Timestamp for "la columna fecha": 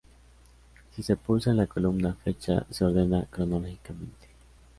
1.57-2.65